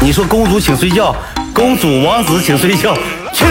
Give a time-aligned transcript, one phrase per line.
[0.00, 1.14] 你说公主请睡觉，
[1.52, 2.94] 公主王子请睡觉，
[3.32, 3.44] 去。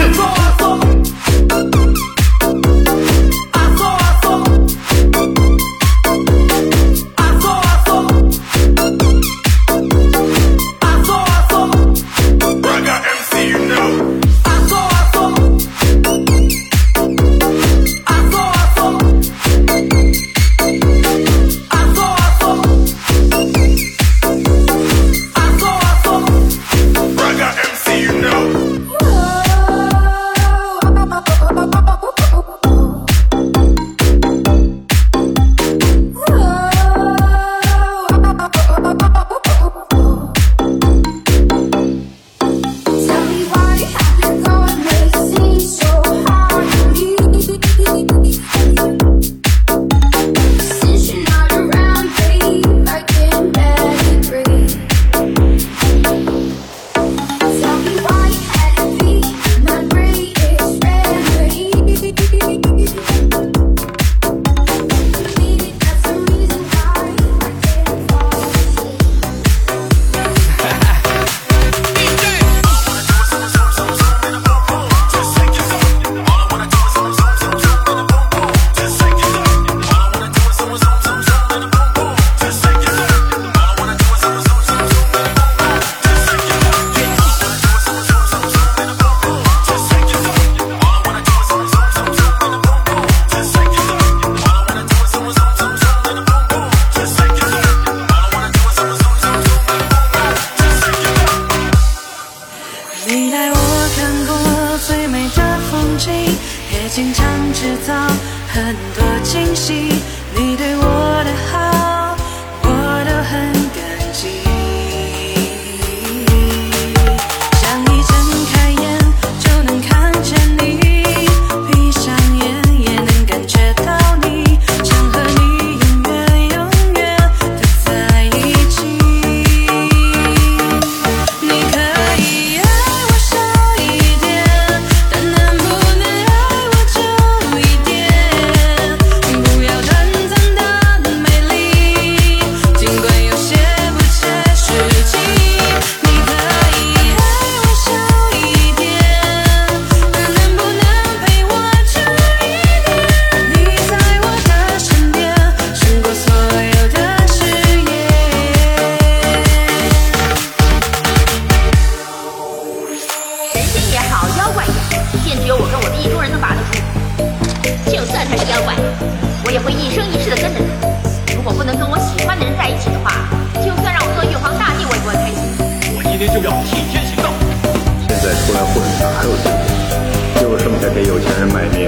[181.40, 181.79] and my.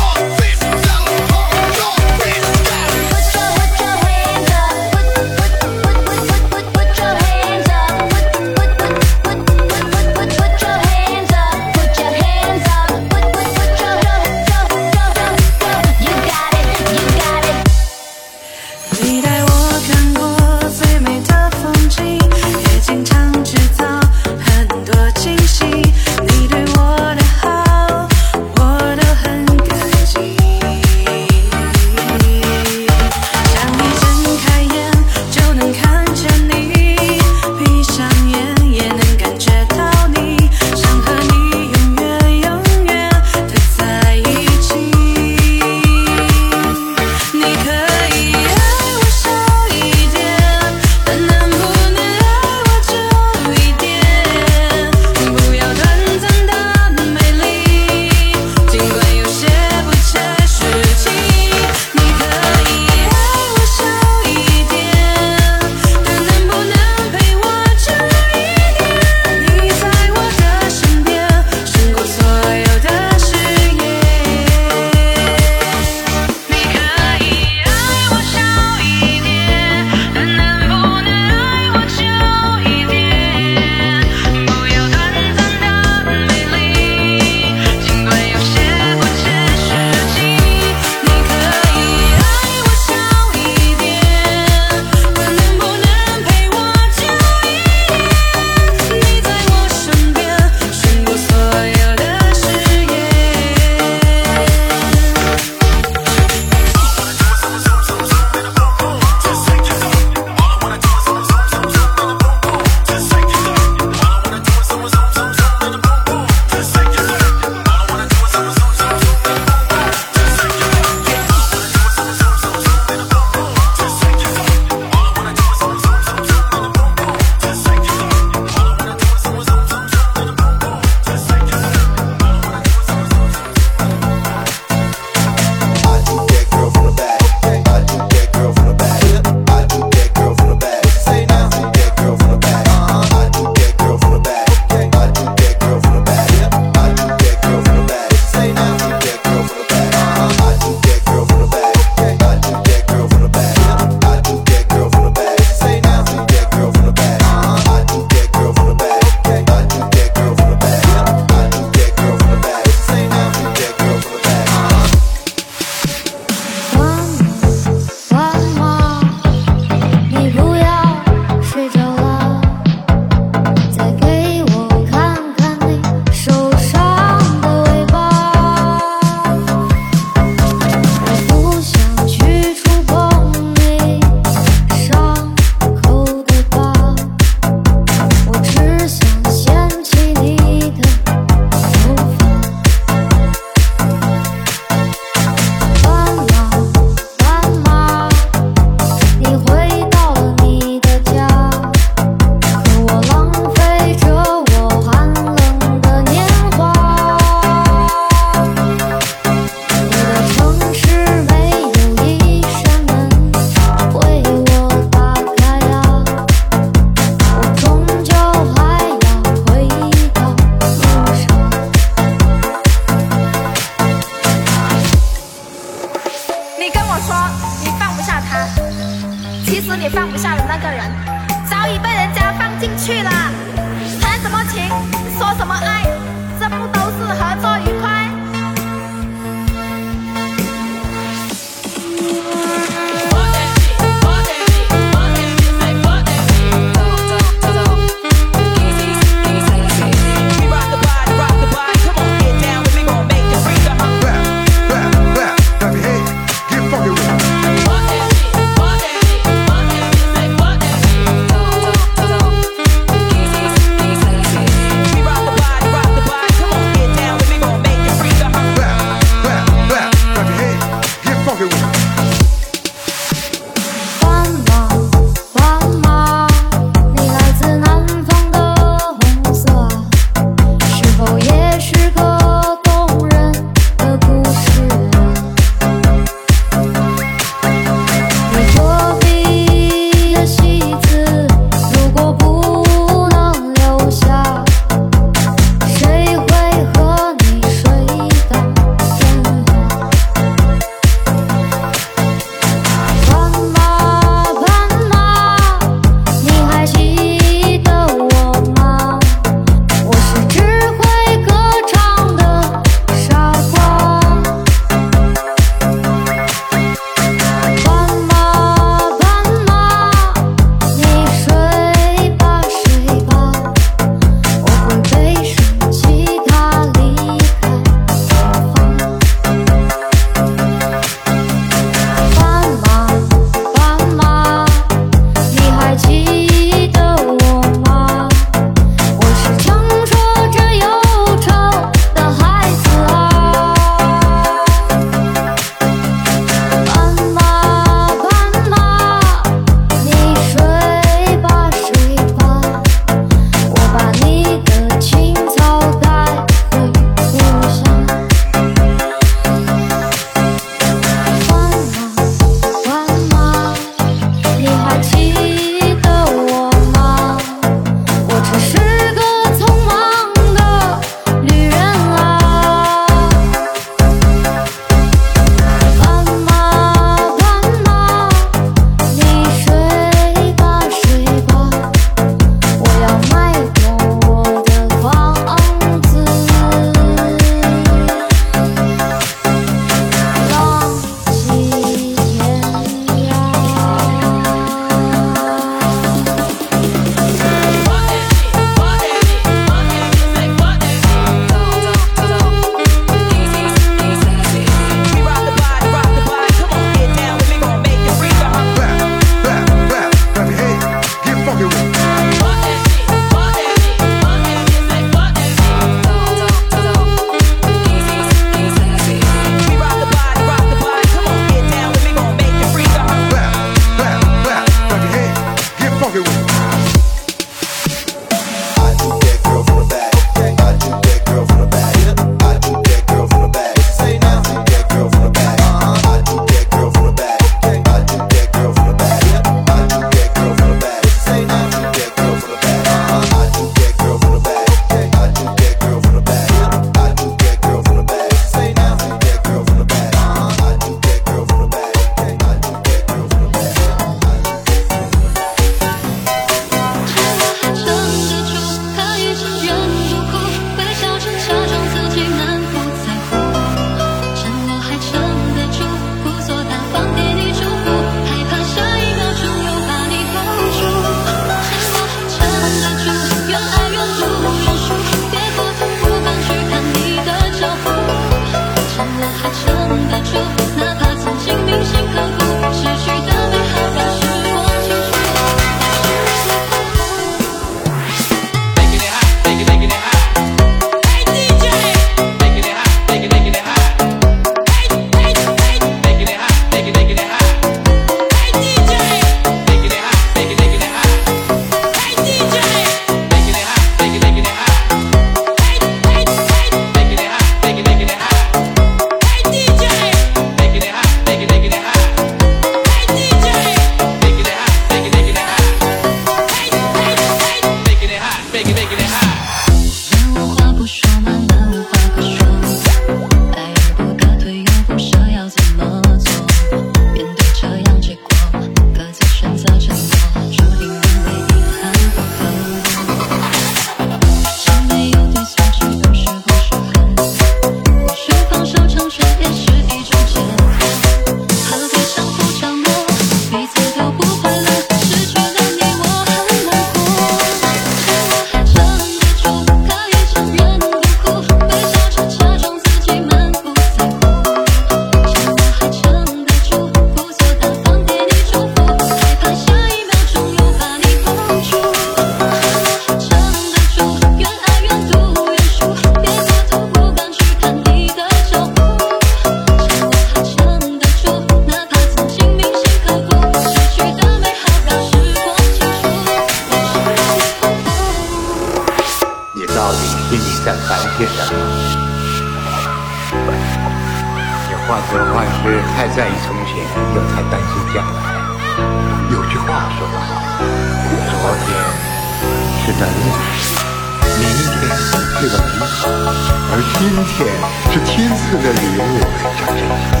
[598.53, 600.00] 礼物，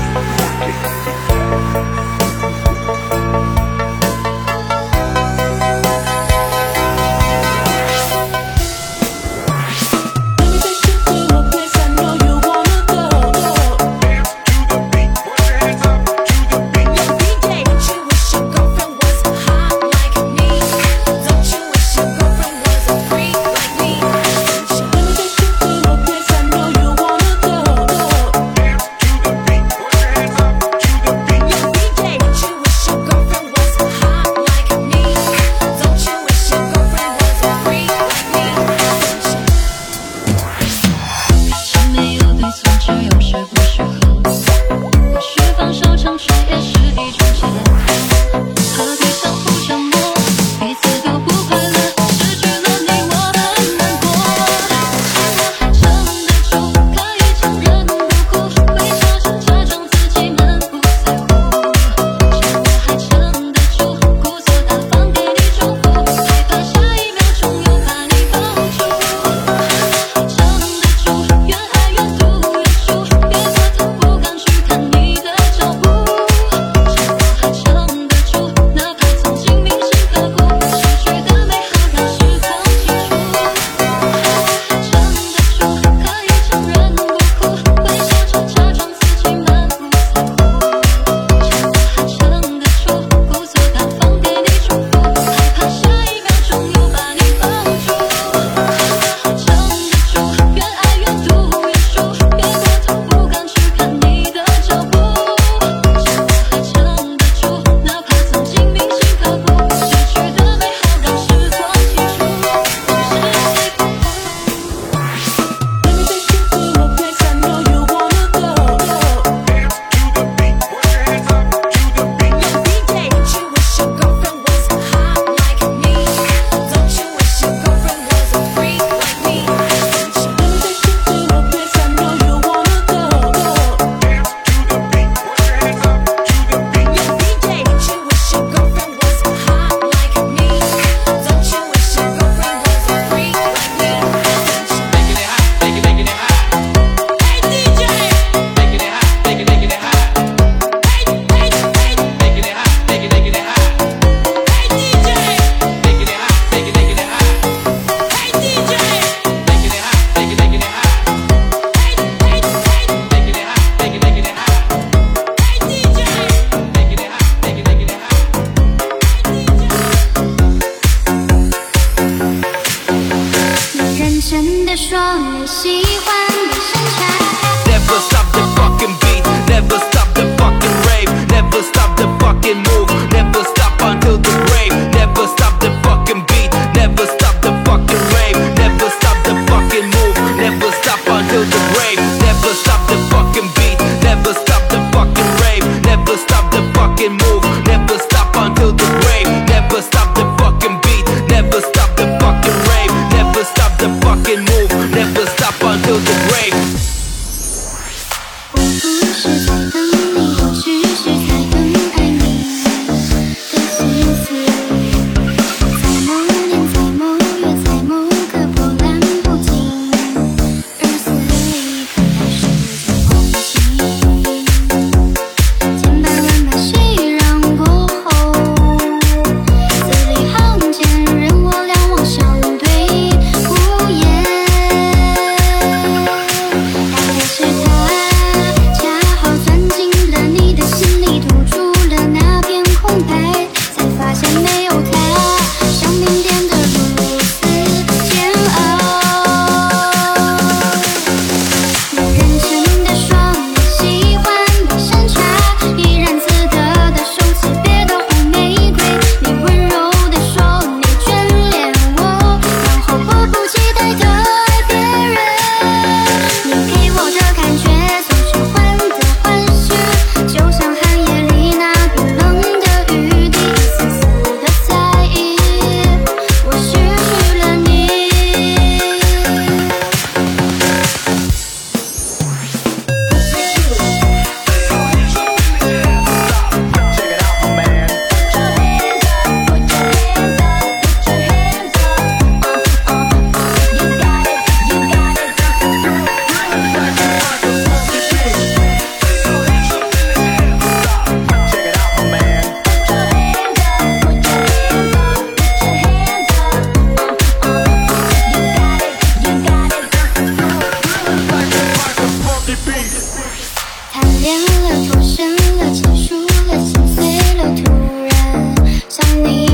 [314.41, 316.97] 了，发生了，结束了，心碎
[317.37, 317.71] 了，突
[318.09, 318.55] 然
[318.89, 319.50] 想你。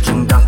[0.00, 0.41] 正当